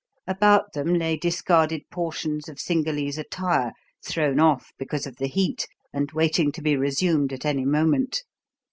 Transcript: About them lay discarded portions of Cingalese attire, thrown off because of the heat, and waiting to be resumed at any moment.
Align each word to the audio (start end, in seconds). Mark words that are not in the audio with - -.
About 0.25 0.73
them 0.73 0.95
lay 0.95 1.15
discarded 1.15 1.83
portions 1.91 2.49
of 2.49 2.59
Cingalese 2.59 3.19
attire, 3.19 3.71
thrown 4.03 4.39
off 4.39 4.71
because 4.79 5.05
of 5.05 5.17
the 5.17 5.27
heat, 5.27 5.67
and 5.93 6.11
waiting 6.11 6.51
to 6.53 6.61
be 6.63 6.75
resumed 6.75 7.31
at 7.31 7.45
any 7.45 7.65
moment. 7.65 8.23